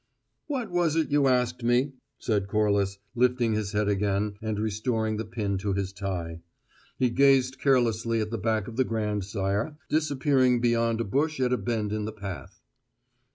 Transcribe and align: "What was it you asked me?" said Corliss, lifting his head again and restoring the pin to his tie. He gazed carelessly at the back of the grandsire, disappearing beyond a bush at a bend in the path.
"What 0.47 0.71
was 0.71 0.95
it 0.95 1.11
you 1.11 1.27
asked 1.27 1.61
me?" 1.63 1.93
said 2.17 2.47
Corliss, 2.47 2.97
lifting 3.13 3.53
his 3.53 3.73
head 3.73 3.87
again 3.87 4.33
and 4.41 4.57
restoring 4.57 5.17
the 5.17 5.25
pin 5.25 5.59
to 5.59 5.73
his 5.73 5.93
tie. 5.93 6.41
He 6.97 7.11
gazed 7.11 7.59
carelessly 7.59 8.19
at 8.19 8.31
the 8.31 8.39
back 8.39 8.67
of 8.67 8.77
the 8.77 8.83
grandsire, 8.83 9.77
disappearing 9.89 10.59
beyond 10.59 11.01
a 11.01 11.03
bush 11.03 11.39
at 11.39 11.53
a 11.53 11.57
bend 11.59 11.93
in 11.93 12.05
the 12.05 12.11
path. 12.13 12.63